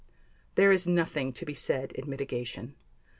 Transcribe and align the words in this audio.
There 0.55 0.71
is 0.71 0.87
nothing 0.87 1.31
to 1.33 1.45
be 1.45 1.53
said 1.53 1.91
in 1.91 2.09
mitigation. 2.09 2.73